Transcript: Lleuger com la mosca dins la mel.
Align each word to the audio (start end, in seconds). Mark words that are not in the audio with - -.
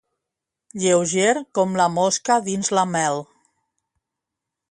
Lleuger 0.83 1.33
com 1.59 1.75
la 1.81 1.85
mosca 1.99 2.39
dins 2.49 2.73
la 2.79 2.87
mel. 2.97 3.23